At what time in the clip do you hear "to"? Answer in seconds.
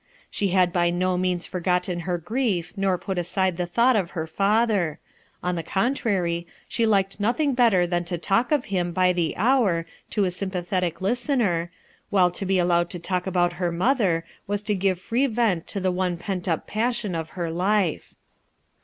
8.05-8.17, 10.09-10.23, 12.89-12.97, 14.63-14.75, 15.67-15.79